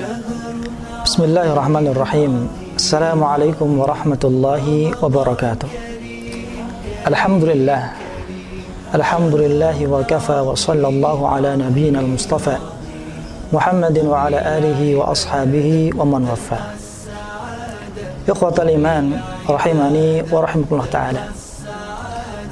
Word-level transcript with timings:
Bismillahirrahmanirrahim. 0.00 2.48
Assalamualaikum 2.72 3.68
warahmatullahi 3.76 4.96
wabarakatuh. 4.96 5.68
Alhamdulillah. 7.04 7.92
Alhamdulillahi 8.96 9.84
wa 9.84 10.00
kafa 10.00 10.40
wa 10.40 10.56
sallallahu 10.56 11.28
ala 11.28 11.52
nabiyyina 11.52 12.00
al-mustafa 12.00 12.56
Muhammadin 13.52 14.08
wa 14.08 14.24
ala 14.24 14.40
alihi 14.40 14.96
wa 14.96 15.12
ashabihi 15.12 15.92
wa 15.92 16.08
man 16.08 16.24
wafa. 16.24 16.72
Ikhwatal 18.24 18.72
iman 18.72 19.20
rahimani 19.44 20.24
wa 20.32 20.48
rahimakumullah 20.48 20.88
taala. 20.88 21.28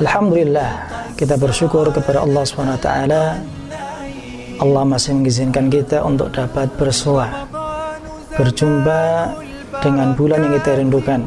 Alhamdulillah 0.05 0.69
kita 1.17 1.41
bersyukur 1.41 1.89
kepada 1.97 2.29
Allah 2.29 2.45
Subhanahu 2.45 2.77
wa 2.77 2.85
taala 2.85 3.41
Allah 4.59 4.83
masih 4.83 5.15
mengizinkan 5.19 5.71
kita 5.71 6.03
untuk 6.03 6.35
dapat 6.35 6.67
bersua 6.75 7.47
berjumpa 8.35 9.33
dengan 9.83 10.15
bulan 10.15 10.47
yang 10.47 10.55
kita 10.59 10.71
rindukan. 10.79 11.21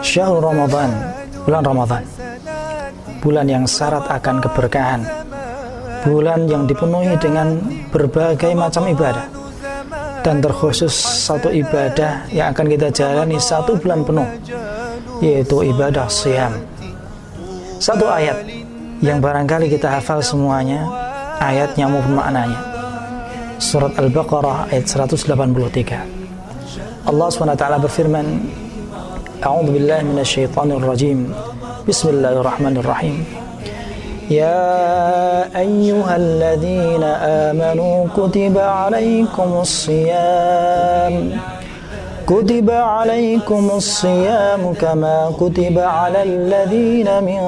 Syahrul 0.00 0.44
Ramadan 0.44 0.90
bulan 1.44 1.62
Ramadan. 1.62 2.02
Bulan 3.20 3.46
yang 3.48 3.64
syarat 3.68 4.06
akan 4.08 4.36
keberkahan. 4.44 5.00
Bulan 6.06 6.46
yang 6.46 6.64
dipenuhi 6.64 7.18
dengan 7.18 7.58
berbagai 7.90 8.54
macam 8.54 8.86
ibadah. 8.86 9.26
Dan 10.22 10.42
terkhusus 10.42 10.90
satu 10.96 11.54
ibadah 11.54 12.26
yang 12.34 12.50
akan 12.50 12.66
kita 12.66 12.90
jalani 12.90 13.38
satu 13.38 13.78
bulan 13.78 14.02
penuh 14.02 14.26
yaitu 15.24 15.64
ibadah 15.64 16.10
siam 16.10 16.52
satu 17.76 18.08
ayat 18.08 18.44
yang 19.04 19.20
barangkali 19.20 19.68
kita 19.68 20.00
hafal 20.00 20.20
semuanya 20.24 20.84
ayatnya 21.40 21.86
maupun 21.88 22.16
maknanya. 22.16 22.60
Surat 23.56 23.96
Al-Baqarah 23.96 24.68
ayat 24.68 24.84
183. 24.88 26.04
Allah 27.06 27.26
SWT 27.30 27.64
berfirman, 27.80 28.26
A'udzu 29.40 29.70
billahi 29.72 30.02
minasyaitonir 30.04 30.82
rajim. 30.82 31.32
Bismillahirrahmanirrahim. 31.86 33.46
يا 34.26 35.46
أيها 35.54 36.16
الذين 36.16 37.04
آمنوا 37.46 38.06
كتب 38.16 38.58
عليكم 38.58 39.50
الصيام 39.62 41.30
كتب 42.31 42.69
عليكم 42.71 43.63
الصيام 43.75 44.61
كما 44.79 45.35
كتب 45.35 45.75
على 45.75 46.23
الذين 46.23 47.09
من 47.27 47.41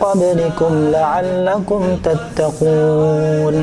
قبلكم 0.00 0.72
لعلكم 0.96 1.82
تتقون 2.00 3.56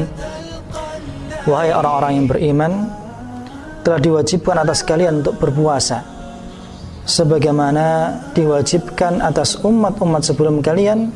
Wahai 1.41 1.73
orang-orang 1.73 2.21
yang 2.21 2.27
beriman 2.29 2.71
telah 3.81 3.97
diwajibkan 3.97 4.61
atas 4.61 4.85
kalian 4.85 5.25
untuk 5.25 5.41
berpuasa 5.41 6.05
sebagaimana 7.09 8.13
diwajibkan 8.37 9.25
atas 9.25 9.57
umat-umat 9.65 10.21
sebelum 10.21 10.61
kalian 10.61 11.09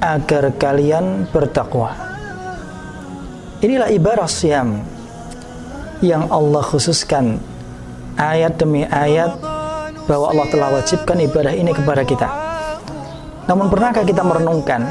agar 0.00 0.56
kalian 0.56 1.28
bertakwa 1.28 1.92
Inilah 3.60 3.92
ibarat 3.92 4.32
siam 4.32 4.80
yang 6.00 6.24
Allah 6.32 6.64
khususkan 6.64 7.36
ayat 8.19 8.57
demi 8.59 8.83
ayat 8.87 9.35
bahwa 10.09 10.33
Allah 10.33 10.47
telah 10.51 10.69
wajibkan 10.75 11.17
ibadah 11.23 11.53
ini 11.53 11.71
kepada 11.71 12.03
kita. 12.03 12.27
Namun 13.47 13.67
pernahkah 13.71 14.03
kita 14.03 14.23
merenungkan 14.23 14.81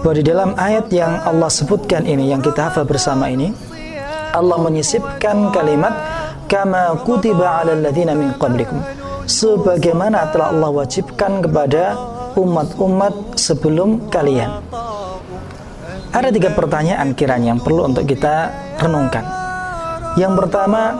bahwa 0.00 0.14
di 0.14 0.24
dalam 0.24 0.50
ayat 0.54 0.86
yang 0.94 1.20
Allah 1.26 1.50
sebutkan 1.50 2.06
ini 2.06 2.30
yang 2.30 2.40
kita 2.40 2.70
hafal 2.70 2.86
bersama 2.86 3.28
ini 3.28 3.50
Allah 4.30 4.58
menyisipkan 4.60 5.50
kalimat 5.50 5.94
kama 6.46 6.96
kutiba 7.02 7.60
'alal 7.60 7.82
ladzina 7.82 8.14
min 8.14 8.30
qablikum 8.38 8.78
sebagaimana 9.28 10.32
telah 10.32 10.54
Allah 10.54 10.70
wajibkan 10.72 11.44
kepada 11.44 11.98
umat-umat 12.38 13.36
sebelum 13.36 14.08
kalian. 14.08 14.62
Ada 16.08 16.32
tiga 16.32 16.56
pertanyaan 16.56 17.12
kiranya 17.12 17.52
yang 17.52 17.60
perlu 17.60 17.84
untuk 17.84 18.08
kita 18.08 18.48
renungkan. 18.80 19.28
Yang 20.16 20.32
pertama, 20.40 20.96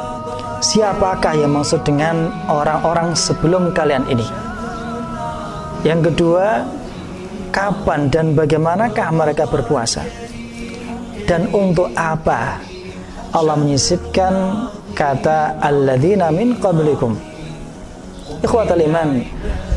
siapakah 0.58 1.34
yang 1.38 1.54
maksud 1.54 1.82
dengan 1.86 2.30
orang-orang 2.50 3.14
sebelum 3.14 3.70
kalian 3.74 4.06
ini? 4.10 4.26
Yang 5.86 6.12
kedua, 6.12 6.66
kapan 7.54 8.10
dan 8.10 8.34
bagaimanakah 8.34 9.08
mereka 9.14 9.46
berpuasa? 9.46 10.02
Dan 11.28 11.52
untuk 11.52 11.92
apa 11.94 12.58
Allah 13.30 13.56
menyisipkan 13.60 14.66
kata 14.96 15.60
alladzina 15.62 16.32
min 16.34 16.56
qablikum? 16.58 17.14
Ikhwatal 18.42 18.82
iman 18.82 19.22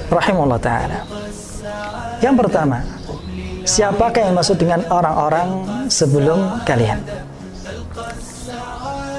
rahimahullah 0.09 0.61
taala. 0.61 0.99
Yang 2.21 2.35
pertama, 2.45 2.79
siapakah 3.65 4.21
yang 4.29 4.35
maksud 4.37 4.57
dengan 4.57 4.81
orang-orang 4.89 5.65
sebelum 5.89 6.61
kalian? 6.65 7.01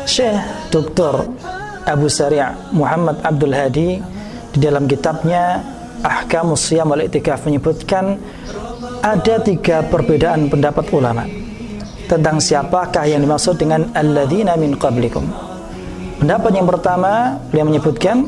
Syekh 0.06 0.38
Dr. 0.68 1.24
Abu 1.86 2.06
Sari' 2.06 2.42
Muhammad 2.74 3.20
Abdul 3.22 3.54
Hadi 3.54 3.98
di 4.52 4.58
dalam 4.60 4.84
kitabnya 4.86 5.62
Ahkamus 6.02 6.66
Siyam 6.66 6.90
wal 6.90 7.06
I'tikaf 7.06 7.46
menyebutkan 7.46 8.18
ada 9.02 9.34
tiga 9.42 9.86
perbedaan 9.86 10.50
pendapat 10.50 10.90
ulama 10.90 11.26
tentang 12.10 12.42
siapakah 12.42 13.06
yang 13.06 13.22
dimaksud 13.22 13.56
dengan 13.58 13.88
alladzina 13.94 14.58
min 14.58 14.74
qablikum. 14.76 15.24
Pendapat 16.18 16.52
yang 16.54 16.66
pertama 16.70 17.38
beliau 17.50 17.66
menyebutkan 17.66 18.26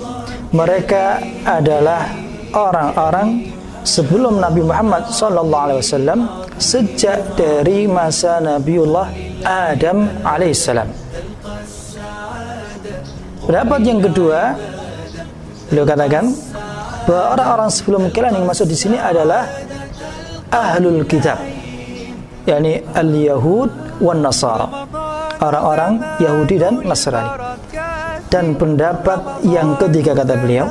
mereka 0.54 1.22
adalah 1.46 2.10
orang-orang 2.54 3.54
sebelum 3.84 4.40
Nabi 4.40 4.62
Muhammad 4.64 5.10
sallallahu 5.10 5.64
alaihi 5.70 5.80
wasallam 5.82 6.20
sejak 6.56 7.36
dari 7.36 7.90
masa 7.90 8.40
Nabiullah 8.40 9.10
Adam 9.44 10.08
alaihissalam. 10.24 11.03
Pendapat 13.44 13.80
yang 13.84 14.00
kedua, 14.00 14.56
beliau 15.68 15.84
katakan 15.84 16.32
bahwa 17.04 17.24
orang-orang 17.36 17.68
sebelum 17.68 18.02
kalian 18.08 18.40
yang 18.40 18.46
masuk 18.48 18.64
di 18.64 18.76
sini 18.76 18.96
adalah 18.96 19.44
ahlul 20.48 21.04
kitab, 21.04 21.36
yakni 22.48 22.80
al-Yahud 22.96 24.00
wan 24.00 24.24
Nasara, 24.24 24.88
orang-orang 25.44 26.00
Yahudi 26.24 26.56
dan 26.56 26.80
Nasrani. 26.88 27.32
Dan 28.32 28.56
pendapat 28.56 29.44
yang 29.46 29.76
ketiga 29.78 30.16
kata 30.16 30.34
beliau 30.40 30.66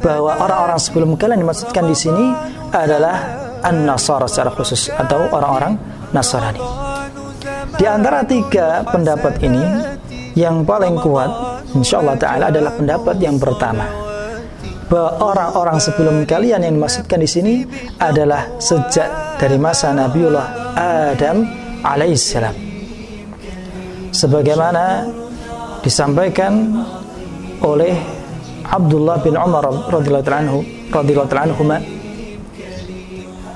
bahwa 0.00 0.32
orang-orang 0.40 0.80
sebelum 0.80 1.14
kalian 1.14 1.44
dimaksudkan 1.44 1.84
di 1.84 1.96
sini 1.96 2.32
adalah 2.72 3.44
an-Nasara 3.60 4.26
secara 4.26 4.50
khusus 4.50 4.88
atau 4.90 5.28
orang-orang 5.28 5.76
Nasrani. 6.10 6.58
Di 7.74 7.84
antara 7.84 8.24
tiga 8.24 8.86
pendapat 8.88 9.44
ini, 9.44 9.62
yang 10.34 10.66
paling 10.66 10.98
kuat 10.98 11.30
insya 11.74 12.02
Allah 12.02 12.18
Ta'ala 12.18 12.44
adalah 12.50 12.74
pendapat 12.74 13.16
yang 13.22 13.38
pertama. 13.38 13.86
Bahwa 14.84 15.16
orang-orang 15.32 15.78
sebelum 15.80 16.28
kalian 16.28 16.60
yang 16.60 16.74
dimaksudkan 16.76 17.18
di 17.18 17.26
sini 17.26 17.54
adalah 17.98 18.46
sejak 18.60 19.40
dari 19.40 19.56
masa 19.56 19.96
Nabiullah 19.96 20.76
Adam 20.76 21.48
alaihissalam. 21.82 22.52
Sebagaimana 24.14 25.08
disampaikan 25.82 26.84
oleh 27.64 27.96
Abdullah 28.64 29.20
bin 29.20 29.36
Umar 29.36 29.68
radhiyallahu 29.88 30.30
anhu 30.32 30.58
radhiyallahu 30.92 31.36
anhu 31.36 31.62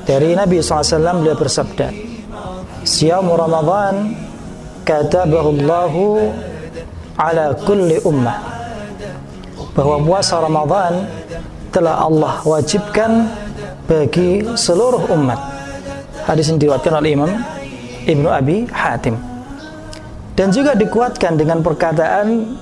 dari 0.08 0.32
Nabi 0.32 0.64
SAW 0.64 1.20
beliau 1.20 1.36
bersabda 1.36 1.92
Siyamu 2.84 3.36
Ramadan 3.36 4.16
katabahu 4.88 5.52
Allahu 5.60 6.04
ala 7.18 7.52
kulli 7.66 7.98
ummah. 8.06 8.38
Bahwa 9.74 9.98
puasa 10.02 10.38
Ramadan 10.38 11.06
telah 11.74 12.02
Allah 12.02 12.38
wajibkan 12.46 13.26
bagi 13.90 14.46
seluruh 14.54 15.10
umat. 15.12 15.38
Hadis 16.24 16.50
ini 16.50 16.62
diriwayatkan 16.62 16.94
oleh 16.98 17.10
Imam 17.14 17.30
Ibnu 18.06 18.28
Abi 18.30 18.64
Hatim. 18.70 19.18
Dan 20.38 20.54
juga 20.54 20.78
dikuatkan 20.78 21.34
dengan 21.34 21.58
perkataan 21.66 22.54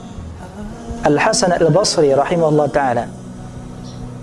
Al-Hasan 1.04 1.52
Al-Basri 1.54 2.16
rahimahullah 2.16 2.68
taala. 2.72 3.04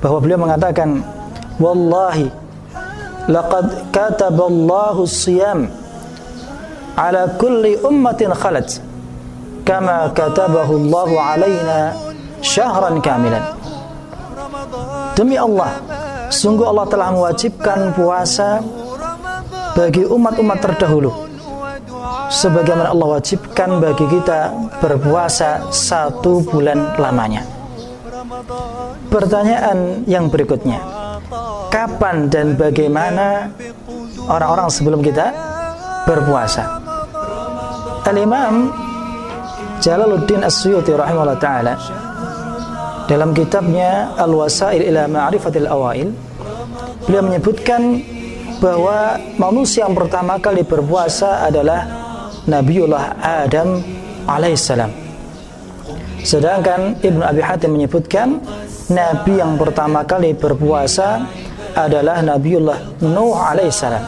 Bahwa 0.01 0.17
beliau 0.19 0.41
mengatakan 0.41 1.05
wallahi 1.61 2.27
laqad 3.29 3.93
kataballahu 3.93 5.07
siyam 5.07 5.69
ala 6.97 7.29
kulli 7.39 7.79
ummatin 7.79 8.35
khalat 8.35 8.83
kama 9.63 10.11
katabahu 10.11 10.79
Allah 10.87 11.09
alaina 11.35 11.79
syahran 12.43 12.99
kamilan 12.99 13.43
demi 15.15 15.39
Allah 15.39 15.79
sungguh 16.29 16.67
Allah 16.67 16.85
telah 16.87 17.09
mewajibkan 17.15 17.95
puasa 17.95 18.59
bagi 19.73 20.05
umat-umat 20.05 20.59
terdahulu 20.61 21.33
sebagaimana 22.33 22.89
Allah 22.89 23.21
wajibkan 23.21 23.77
bagi 23.77 24.05
kita 24.09 24.49
berpuasa 24.81 25.69
satu 25.69 26.41
bulan 26.41 26.97
lamanya. 26.97 27.45
Pertanyaan 29.13 30.01
yang 30.09 30.33
berikutnya, 30.33 30.81
kapan 31.69 32.33
dan 32.33 32.57
bagaimana 32.57 33.53
orang-orang 34.25 34.67
sebelum 34.73 35.05
kita 35.05 35.29
berpuasa? 36.09 36.81
Al-Imam 38.03 38.73
Jalaluddin 39.83 40.47
As-Suyuti 40.47 40.95
rahimahullah 40.95 41.39
taala 41.43 41.75
dalam 43.03 43.35
kitabnya 43.35 44.15
Al-Wasail 44.15 44.79
ila 44.79 45.11
Ma'rifatil 45.11 45.67
Awail 45.67 46.07
beliau 47.03 47.23
menyebutkan 47.27 47.99
bahwa 48.63 49.19
manusia 49.35 49.83
yang 49.83 49.91
pertama 49.91 50.39
kali 50.39 50.63
berpuasa 50.63 51.43
adalah 51.43 51.83
Nabiullah 52.47 53.19
Adam 53.19 53.83
alaihissalam. 54.23 54.87
Sedangkan 56.23 56.95
Ibnu 57.03 57.19
Abi 57.19 57.43
Hatim 57.43 57.75
menyebutkan 57.75 58.39
Nabi 58.87 59.43
yang 59.43 59.59
pertama 59.59 60.07
kali 60.07 60.31
berpuasa 60.31 61.27
adalah 61.75 62.23
Nabiullah 62.23 63.03
Nuh 63.03 63.35
alaihissalam. 63.35 64.03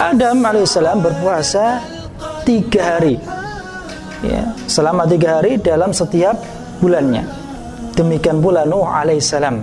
Adam 0.00 0.40
alaihissalam 0.40 1.04
berpuasa 1.04 1.84
tiga 2.48 2.96
hari, 2.96 3.20
ya, 4.24 4.54
selama 4.66 5.04
tiga 5.06 5.40
hari 5.40 5.60
dalam 5.60 5.94
setiap 5.94 6.38
bulannya. 6.82 7.26
Demikian 7.98 8.38
pula 8.38 8.62
Nuh 8.62 8.86
alaihissalam 8.86 9.62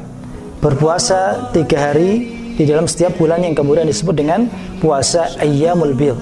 berpuasa 0.59 1.51
tiga 1.55 1.91
hari 1.91 2.35
di 2.55 2.63
dalam 2.63 2.87
setiap 2.87 3.15
bulan 3.19 3.43
yang 3.43 3.55
kemudian 3.55 3.87
disebut 3.87 4.15
dengan 4.15 4.47
puasa 4.79 5.35
Ayyamul 5.39 5.95
Bid. 5.95 6.15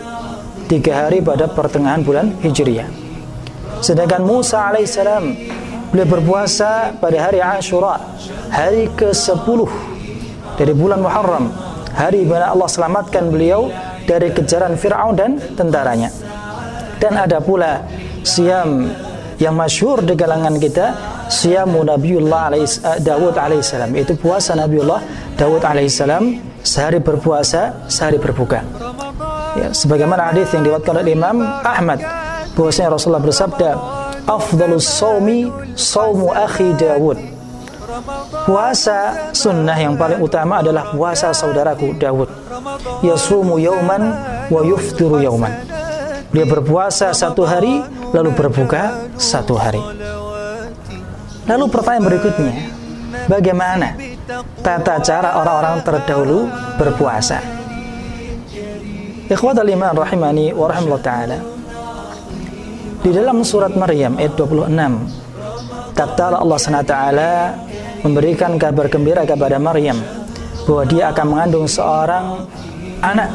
Tiga 0.70 1.06
hari 1.06 1.22
pada 1.22 1.46
pertengahan 1.50 2.02
bulan 2.02 2.34
Hijriah. 2.42 2.90
Sedangkan 3.84 4.26
Musa 4.26 4.70
alaihissalam 4.72 5.24
beliau 5.94 6.08
berpuasa 6.10 6.96
pada 6.98 7.18
hari 7.20 7.38
Ashura 7.44 8.02
hari 8.50 8.90
ke-10 8.98 9.60
dari 10.58 10.74
bulan 10.74 11.02
Muharram. 11.02 11.54
Hari 11.94 12.26
mana 12.26 12.50
Allah 12.50 12.66
selamatkan 12.66 13.30
beliau 13.30 13.70
dari 14.10 14.34
kejaran 14.34 14.74
Fir'aun 14.78 15.14
dan 15.14 15.38
tentaranya. 15.54 16.10
Dan 16.98 17.14
ada 17.20 17.38
pula 17.38 17.86
siam 18.24 18.90
yang 19.38 19.54
masyhur 19.54 20.00
di 20.02 20.16
kalangan 20.16 20.56
kita 20.56 20.96
siamu 21.28 21.84
Nabiullah 21.84 22.54
alaih, 22.54 22.64
uh, 22.64 23.00
Dawud 23.00 23.36
alaihissalam 23.36 23.92
yaitu 23.94 24.16
puasa 24.16 24.56
Nabiullah 24.56 25.04
Dawud 25.36 25.60
alaihissalam 25.60 26.40
sehari 26.64 27.04
berpuasa 27.04 27.88
sehari 27.92 28.18
berbuka. 28.18 28.64
Ya, 29.54 29.70
sebagaimana 29.70 30.34
hadis 30.34 30.50
yang 30.56 30.66
diwakilkan 30.66 31.04
oleh 31.04 31.14
Imam 31.14 31.44
Ahmad 31.62 32.02
bahwasanya 32.58 32.96
Rasulullah 32.96 33.22
bersabda 33.22 33.70
afdalus 34.26 34.88
saumi 34.88 35.52
saumu 35.76 36.32
akhi 36.32 36.74
Dawud. 36.74 37.20
Puasa 38.48 39.30
sunnah 39.38 39.78
yang 39.78 39.94
paling 39.94 40.18
utama 40.18 40.66
adalah 40.66 40.90
puasa 40.96 41.30
saudaraku 41.30 41.94
Dawud. 42.00 42.30
Yasumu 43.06 43.62
yauman 43.62 44.02
wa 44.50 44.62
yuftiru 44.66 45.22
yauman. 45.22 45.54
Dia 46.34 46.50
berpuasa 46.50 47.14
satu 47.14 47.46
hari 47.46 47.86
lalu 48.14 48.30
berbuka 48.38 49.10
satu 49.18 49.58
hari. 49.58 49.82
Lalu 51.44 51.66
pertanyaan 51.68 52.06
berikutnya 52.08 52.54
bagaimana 53.28 53.98
tata 54.64 55.02
cara 55.04 55.36
orang-orang 55.42 55.84
terdahulu 55.84 56.48
berpuasa? 56.80 57.42
Ikhwat 59.28 59.58
al-iman 59.60 59.92
rahimani 59.98 60.54
wa 60.54 60.70
rahimahullah 60.70 61.04
ta'ala. 61.04 61.38
Di 63.04 63.12
dalam 63.12 63.44
surat 63.44 63.76
Maryam 63.76 64.16
ayat 64.16 64.40
26 64.40 64.72
tatkala 65.92 66.40
Allah 66.40 66.58
SWT 66.58 66.96
memberikan 68.08 68.56
kabar 68.56 68.88
gembira 68.88 69.28
kepada 69.28 69.60
Maryam 69.60 70.00
bahwa 70.64 70.84
dia 70.88 71.12
akan 71.12 71.26
mengandung 71.28 71.68
seorang 71.68 72.48
anak 73.04 73.28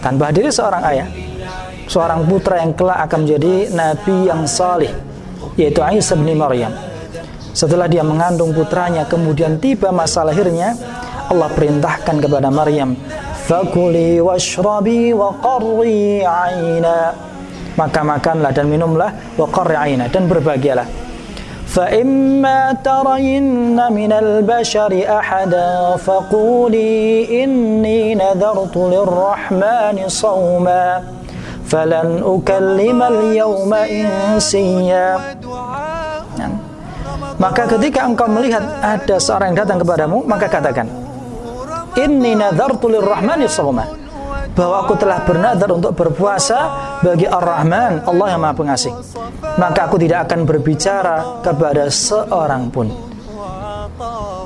tanpa 0.00 0.32
hadiri 0.32 0.48
seorang 0.48 0.82
ayah 0.88 1.08
seorang 1.89 2.25
putra 2.29 2.61
yang 2.61 2.73
kelak 2.77 2.99
akan 3.09 3.25
menjadi 3.25 3.53
nabi 3.73 4.15
yang 4.29 4.41
salih 4.45 4.93
yaitu 5.57 5.81
Isa 5.95 6.13
bin 6.15 6.37
Maryam 6.37 6.71
setelah 7.51 7.89
dia 7.89 8.05
mengandung 8.05 8.53
putranya 8.53 9.03
kemudian 9.09 9.57
tiba 9.57 9.89
masa 9.89 10.23
lahirnya 10.23 10.77
Allah 11.29 11.49
perintahkan 11.51 12.15
kepada 12.21 12.49
Maryam 12.53 12.93
fakuli 13.49 14.21
washrabi 14.21 15.11
wa 15.11 15.33
qarri 15.41 16.21
aina 16.21 17.13
maka 17.73 18.01
makanlah 18.05 18.51
dan 18.53 18.69
minumlah 18.69 19.09
wa 19.35 19.47
qarri 19.49 19.75
aina 19.75 20.05
dan 20.07 20.29
berbahagialah 20.29 21.09
فإما 21.69 22.81
ترين 22.81 23.77
من 23.93 24.11
البشر 24.11 25.05
أحدا 25.09 25.95
فقولي 25.95 26.97
إني 27.43 28.15
نذرت 28.15 28.77
للرحمن 28.77 29.97
صوما 30.07 31.03
falan 31.64 32.20
ukallimal 32.20 33.32
yawma 33.32 33.88
insiya 33.88 35.36
maka 37.40 37.66
ketika 37.66 38.06
engkau 38.06 38.30
melihat 38.30 38.62
ada 38.78 39.16
seorang 39.18 39.52
yang 39.52 39.66
datang 39.66 39.78
kepadamu 39.82 40.22
maka 40.24 40.46
katakan 40.46 40.86
inni 41.98 42.34
nadartu 42.34 42.90
lirrahmani 42.90 43.46
sawma. 43.46 43.86
Bahwa 44.54 44.86
aku 44.86 44.94
telah 44.94 45.18
bernadar 45.26 45.66
untuk 45.74 45.98
berpuasa 45.98 46.58
bagi 47.02 47.26
Ar-Rahman 47.26 48.06
Allah 48.06 48.26
yang 48.30 48.38
Maha 48.38 48.54
Pengasih. 48.54 48.94
Maka 49.58 49.90
aku 49.90 49.98
tidak 49.98 50.30
akan 50.30 50.46
berbicara 50.46 51.42
kepada 51.42 51.90
seorang 51.90 52.70
pun. 52.70 52.86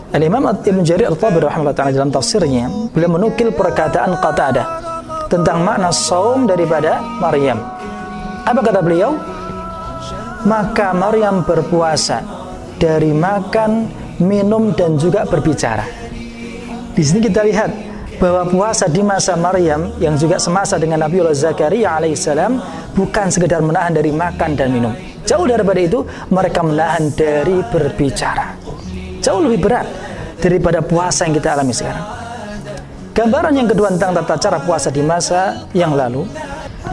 Al-Imam 0.08 0.48
Ibn 0.48 0.80
Jarir 0.80 1.12
Al-Tabir 1.12 1.44
rahimahullah 1.44 1.76
ta'ala 1.76 1.92
dalam 1.92 2.08
tafsirnya 2.08 2.72
beliau 2.96 3.12
menukil 3.20 3.52
perkataan 3.52 4.16
Qatadah 4.16 4.87
tentang 5.28 5.62
makna 5.62 5.92
saum 5.92 6.48
daripada 6.48 7.04
Maryam. 7.20 7.60
Apa 8.48 8.60
kata 8.64 8.80
beliau? 8.80 9.12
Maka 10.48 10.96
Maryam 10.96 11.44
berpuasa 11.44 12.24
dari 12.80 13.12
makan, 13.12 13.92
minum 14.24 14.72
dan 14.72 14.96
juga 14.96 15.28
berbicara. 15.28 15.84
Di 16.96 17.02
sini 17.04 17.20
kita 17.22 17.44
lihat 17.44 17.70
bahwa 18.18 18.48
puasa 18.50 18.90
di 18.90 19.04
masa 19.04 19.38
Maryam 19.38 19.94
yang 20.02 20.18
juga 20.18 20.40
semasa 20.42 20.80
dengan 20.80 21.06
Nabiullah 21.06 21.36
Zakaria 21.36 21.94
alaihissalam 22.00 22.58
bukan 22.98 23.26
sekedar 23.30 23.62
menahan 23.62 23.94
dari 23.94 24.10
makan 24.10 24.58
dan 24.58 24.74
minum. 24.74 24.90
Jauh 25.28 25.44
daripada 25.44 25.78
itu, 25.78 26.02
mereka 26.32 26.64
menahan 26.64 27.12
dari 27.12 27.60
berbicara. 27.68 28.56
Jauh 29.20 29.44
lebih 29.44 29.60
berat 29.60 29.86
daripada 30.40 30.80
puasa 30.80 31.28
yang 31.28 31.36
kita 31.36 31.52
alami 31.52 31.74
sekarang. 31.76 32.27
Gambaran 33.18 33.50
yang 33.50 33.66
kedua 33.66 33.90
tentang 33.90 34.14
tata 34.22 34.38
cara 34.38 34.62
puasa 34.62 34.94
di 34.94 35.02
masa 35.02 35.66
yang 35.74 35.98
lalu 35.98 36.22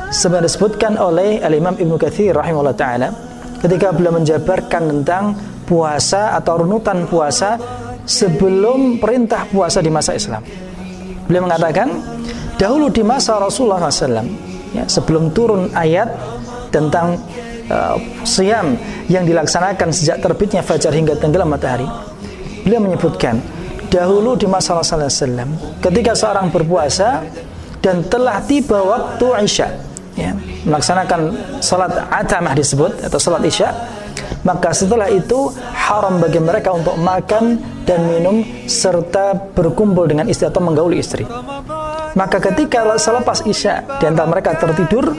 sebenarnya 0.10 0.50
disebutkan 0.50 0.98
oleh 0.98 1.38
Al-Imam 1.38 1.78
Ibnu 1.78 2.02
Katsir 2.02 2.34
rahimahullah 2.34 2.74
taala 2.74 3.14
ketika 3.62 3.94
beliau 3.94 4.18
menjabarkan 4.18 4.90
tentang 4.90 5.38
puasa 5.70 6.34
atau 6.34 6.66
runutan 6.66 7.06
puasa 7.06 7.62
sebelum 8.10 8.98
perintah 8.98 9.46
puasa 9.54 9.86
di 9.86 9.94
masa 9.94 10.18
Islam. 10.18 10.42
Beliau 11.30 11.46
mengatakan 11.46 11.94
dahulu 12.58 12.90
di 12.90 13.06
masa 13.06 13.38
Rasulullah 13.38 13.86
SAW 13.86 14.26
ya, 14.74 14.90
sebelum 14.90 15.30
turun 15.30 15.70
ayat 15.78 16.10
tentang 16.74 17.22
uh, 17.70 18.02
siam 18.26 18.74
yang 19.14 19.30
dilaksanakan 19.30 19.94
sejak 19.94 20.26
terbitnya 20.26 20.66
fajar 20.66 20.90
hingga 20.90 21.22
tenggelam 21.22 21.54
matahari. 21.54 21.86
Beliau 22.66 22.82
menyebutkan 22.82 23.38
dahulu 23.96 24.36
di 24.36 24.44
masa 24.44 24.76
Rasulullah 24.76 25.08
SAW 25.08 25.80
ketika 25.80 26.12
seorang 26.12 26.52
berpuasa 26.52 27.24
dan 27.80 28.04
telah 28.12 28.44
tiba 28.44 28.84
waktu 28.84 29.48
Isya 29.48 29.68
ya, 30.20 30.36
melaksanakan 30.68 31.20
salat 31.64 31.96
atamah 32.12 32.52
disebut 32.52 33.08
atau 33.08 33.16
salat 33.16 33.48
Isya 33.48 33.72
maka 34.44 34.76
setelah 34.76 35.08
itu 35.08 35.50
haram 35.74 36.20
bagi 36.20 36.38
mereka 36.44 36.76
untuk 36.76 37.00
makan 37.00 37.58
dan 37.88 38.06
minum 38.06 38.46
serta 38.70 39.34
berkumpul 39.54 40.06
dengan 40.06 40.30
istri 40.30 40.46
atau 40.46 40.62
menggauli 40.62 41.02
istri. 41.02 41.26
Maka 42.14 42.38
ketika 42.38 42.86
selepas 42.98 43.42
Isya 43.42 44.02
antara 44.06 44.30
mereka 44.30 44.54
tertidur 44.54 45.18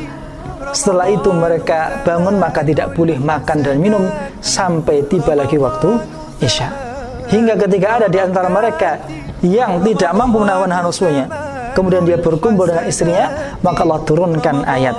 setelah 0.70 1.10
itu 1.10 1.30
mereka 1.34 2.02
bangun 2.06 2.38
maka 2.38 2.62
tidak 2.62 2.94
boleh 2.94 3.18
makan 3.18 3.66
dan 3.66 3.82
minum 3.82 4.06
sampai 4.38 5.02
tiba 5.10 5.34
lagi 5.34 5.58
waktu 5.58 5.98
Isya 6.38 6.85
hingga 7.30 7.54
ketika 7.58 7.88
ada 8.02 8.06
di 8.10 8.18
antara 8.18 8.48
mereka 8.50 9.02
yang 9.42 9.82
tidak 9.82 10.10
mampu 10.16 10.42
menahan 10.42 10.68
nafsunya 10.68 11.26
kemudian 11.76 12.02
dia 12.06 12.18
berkumpul 12.18 12.66
dengan 12.66 12.84
istrinya 12.88 13.56
maka 13.60 13.84
Allah 13.84 14.00
turunkan 14.06 14.64
ayat 14.64 14.96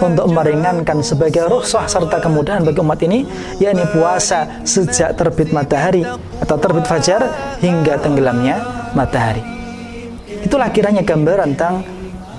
untuk 0.00 0.32
meringankan 0.32 1.04
sebagai 1.04 1.44
rukhsah 1.44 1.84
serta 1.84 2.24
kemudahan 2.24 2.64
bagi 2.64 2.80
umat 2.80 3.00
ini 3.04 3.28
yakni 3.60 3.84
puasa 3.92 4.64
sejak 4.64 5.12
terbit 5.16 5.52
matahari 5.52 6.04
atau 6.40 6.56
terbit 6.56 6.88
fajar 6.88 7.28
hingga 7.60 8.00
tenggelamnya 8.00 8.56
matahari 8.96 9.44
itulah 10.40 10.72
kiranya 10.72 11.04
gambaran 11.04 11.52
tentang 11.52 11.84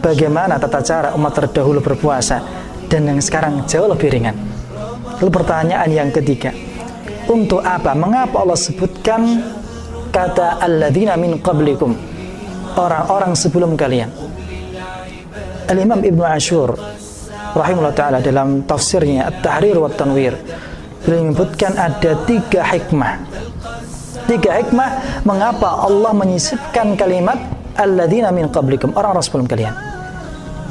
bagaimana 0.01 0.57
tata 0.57 0.81
cara 0.81 1.09
umat 1.13 1.31
terdahulu 1.37 1.79
berpuasa 1.79 2.41
dan 2.89 3.07
yang 3.07 3.21
sekarang 3.23 3.63
jauh 3.69 3.87
lebih 3.87 4.11
ringan. 4.11 4.35
Lalu 5.21 5.31
pertanyaan 5.31 5.87
yang 5.87 6.09
ketiga, 6.09 6.51
untuk 7.31 7.63
apa? 7.63 7.95
Mengapa 7.95 8.43
Allah 8.43 8.59
sebutkan 8.59 9.41
kata 10.11 10.59
alladzina 10.59 11.15
min 11.15 11.39
qablikum? 11.39 11.95
Orang-orang 12.75 13.35
sebelum 13.35 13.75
kalian. 13.75 14.11
Al-Imam 15.71 16.03
Ibnu 16.03 16.23
Ashur 16.23 16.75
rahimahullah 17.55 17.95
taala 17.95 18.19
dalam 18.19 18.63
tafsirnya 18.63 19.27
At-Tahrir 19.27 19.75
wa 19.79 19.91
Tanwir 19.91 20.35
beliau 21.03 21.31
menyebutkan 21.31 21.75
ada 21.75 22.11
tiga 22.27 22.61
hikmah. 22.63 23.13
Tiga 24.29 24.61
hikmah 24.61 25.23
mengapa 25.27 25.83
Allah 25.83 26.11
menyisipkan 26.15 26.95
kalimat 26.95 27.35
alladzina 27.75 28.29
min 28.31 28.47
qablikum, 28.47 28.93
orang-orang 28.95 29.23
sebelum 29.25 29.47
kalian. 29.49 29.73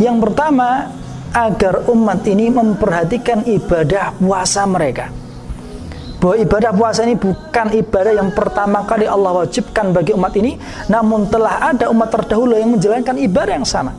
Yang 0.00 0.17
pertama, 0.25 0.88
agar 1.31 1.87
umat 1.93 2.25
ini 2.25 2.49
memperhatikan 2.49 3.45
ibadah 3.45 4.17
puasa 4.17 4.64
mereka. 4.64 5.20
Bahwa 6.21 6.37
ibadah 6.37 6.71
puasa 6.77 7.00
ini 7.09 7.17
bukan 7.17 7.67
ibadah 7.73 8.12
yang 8.12 8.31
pertama 8.37 8.85
kali 8.85 9.09
Allah 9.09 9.41
wajibkan 9.41 9.97
bagi 9.97 10.12
umat 10.12 10.37
ini, 10.37 10.61
namun 10.93 11.33
telah 11.33 11.73
ada 11.73 11.89
umat 11.89 12.12
terdahulu 12.12 12.61
yang 12.61 12.77
menjalankan 12.77 13.17
ibadah 13.17 13.57
yang 13.57 13.65
sama. 13.65 13.97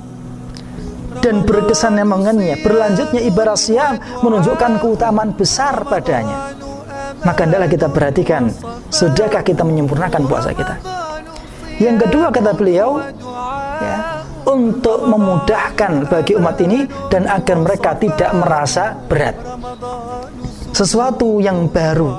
Dan 1.20 1.44
berkesan 1.44 1.98
mengennya, 1.98 2.62
berlanjutnya 2.62 3.26
ibadah 3.26 3.58
siam 3.58 3.98
menunjukkan 4.22 4.80
keutamaan 4.80 5.34
besar 5.34 5.82
padanya. 5.84 6.54
Maka 7.26 7.46
hendaklah 7.46 7.70
kita 7.70 7.88
perhatikan, 7.90 8.54
sudahkah 8.90 9.42
kita 9.42 9.62
menyempurnakan 9.66 10.22
puasa 10.26 10.54
kita? 10.54 10.78
Yang 11.82 12.08
kedua 12.08 12.30
kata 12.30 12.54
beliau, 12.54 13.02
ya, 13.82 14.22
untuk 14.46 15.06
memudahkan 15.06 16.10
bagi 16.10 16.34
umat 16.38 16.58
ini 16.62 16.86
dan 17.10 17.26
agar 17.30 17.58
mereka 17.62 17.98
tidak 17.98 18.32
merasa 18.34 18.98
berat. 19.10 19.36
Sesuatu 20.72 21.44
yang 21.44 21.68
baru 21.68 22.12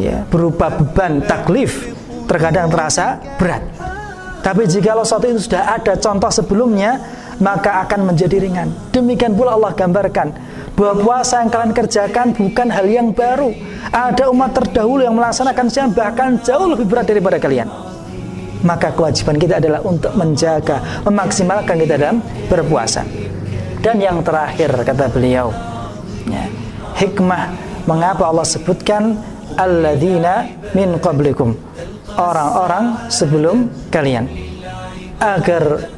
ya, 0.00 0.24
berupa 0.26 0.72
beban 0.72 1.20
taklif 1.24 1.92
terkadang 2.24 2.72
terasa 2.72 3.20
berat. 3.36 3.62
Tapi 4.40 4.64
jika 4.64 4.96
sesuatu 5.04 5.28
itu 5.28 5.40
sudah 5.44 5.76
ada 5.76 5.92
contoh 6.00 6.32
sebelumnya, 6.32 6.96
maka 7.44 7.84
akan 7.84 8.08
menjadi 8.08 8.40
ringan. 8.40 8.72
Demikian 8.88 9.36
pula 9.36 9.54
Allah 9.60 9.76
gambarkan 9.76 10.32
bahwa 10.72 10.94
puasa 11.04 11.44
yang 11.44 11.52
kalian 11.52 11.72
kerjakan 11.76 12.26
bukan 12.32 12.68
hal 12.72 12.86
yang 12.88 13.12
baru. 13.12 13.52
Ada 13.92 14.32
umat 14.32 14.56
terdahulu 14.56 15.04
yang 15.04 15.12
melaksanakan 15.12 15.66
siang 15.68 15.92
bahkan 15.92 16.40
jauh 16.40 16.64
lebih 16.72 16.88
berat 16.88 17.04
daripada 17.04 17.36
kalian 17.36 17.68
maka 18.60 18.92
kewajiban 18.92 19.40
kita 19.40 19.56
adalah 19.56 19.80
untuk 19.84 20.12
menjaga, 20.16 21.02
memaksimalkan 21.08 21.80
kita 21.80 21.96
dalam 21.96 22.20
berpuasa. 22.48 23.04
Dan 23.80 23.96
yang 23.96 24.20
terakhir 24.20 24.68
kata 24.84 25.08
beliau, 25.08 25.48
ya, 26.28 26.44
hikmah. 27.00 27.56
Mengapa 27.88 28.28
Allah 28.28 28.44
sebutkan 28.44 29.16
alladzina 29.56 30.46
min 30.76 31.00
qablikum, 31.00 31.56
orang-orang 32.14 33.08
sebelum 33.08 33.72
kalian, 33.88 34.28
agar 35.18 35.90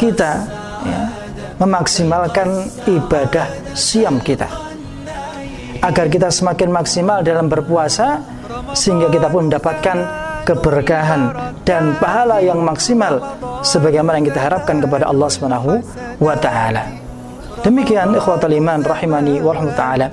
kita 0.00 0.48
ya, 0.82 1.00
memaksimalkan 1.60 2.48
ibadah 2.88 3.46
siam 3.76 4.18
kita, 4.24 4.48
agar 5.84 6.08
kita 6.08 6.32
semakin 6.32 6.72
maksimal 6.72 7.20
dalam 7.20 7.46
berpuasa 7.46 8.24
sehingga 8.72 9.12
kita 9.12 9.28
pun 9.28 9.52
mendapatkan 9.52 9.98
keberkahan 10.42 11.30
dan 11.62 11.94
pahala 12.02 12.42
yang 12.42 12.58
maksimal 12.66 13.20
sebagaimana 13.62 14.18
yang 14.18 14.26
kita 14.32 14.42
harapkan 14.42 14.82
kepada 14.82 15.06
Allah 15.06 15.28
Subhanahu 15.30 15.78
wa 16.18 16.34
taala. 16.34 17.01
Demikian 17.60 18.16
ikhwatal 18.16 18.56
iman 18.56 18.80
rahimani 18.80 19.44
wa 19.44 19.52
taala. 19.76 20.08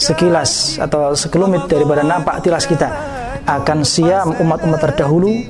Sekilas 0.00 0.80
atau 0.80 1.12
sekelumit 1.12 1.68
daripada 1.68 2.00
nampak 2.00 2.40
tilas 2.40 2.64
kita 2.64 2.88
akan 3.44 3.84
siam 3.84 4.32
umat-umat 4.40 4.80
terdahulu 4.80 5.44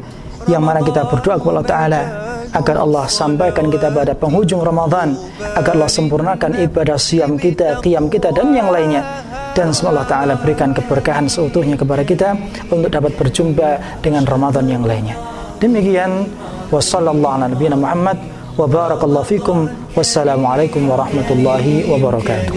yang 0.51 0.67
mana 0.67 0.83
kita 0.83 1.07
berdoa 1.07 1.39
kepada 1.39 1.51
Allah 1.55 1.69
taala 1.71 2.03
agar 2.53 2.77
Allah 2.85 3.05
sampaikan 3.09 3.73
kita 3.73 3.89
pada 3.89 4.13
penghujung 4.13 4.61
Ramadan 4.61 5.17
agar 5.57 5.73
Allah 5.73 5.89
sempurnakan 5.89 6.53
ibadah 6.61 7.01
siam 7.01 7.41
kita, 7.41 7.81
qiyam 7.81 8.13
kita 8.13 8.29
dan 8.35 8.53
yang 8.53 8.69
lainnya. 8.69 9.03
Dan 9.53 9.69
semoga 9.69 9.93
Allah 9.93 10.09
Ta'ala 10.09 10.35
berikan 10.41 10.73
keberkahan 10.73 11.29
seutuhnya 11.29 11.77
kepada 11.77 12.01
kita 12.09 12.33
untuk 12.73 12.89
dapat 12.89 13.13
berjumpa 13.21 14.01
dengan 14.01 14.25
Ramadan 14.25 14.65
yang 14.65 14.81
lainnya. 14.81 15.13
Demikian. 15.61 16.25
Wassalamualaikum 16.73 17.77
warahmatullahi 17.77 18.42
وبارك 18.59 19.05
الله 19.05 19.23
فيكم 19.23 19.69
والسلام 19.97 20.47
عليكم 20.47 20.83
ورحمة 20.91 21.29
الله 21.31 21.65
وبركاته. 21.93 22.55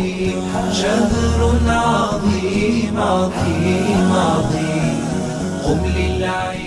شهر 0.74 1.42
عظيم 1.68 2.96
عظيم 3.00 4.10
عظيم. 4.14 4.98
قم 5.66 5.82
للعين 5.98 6.65